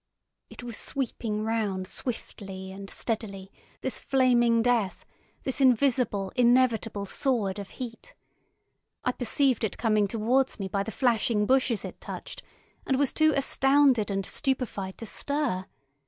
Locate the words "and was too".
12.87-13.31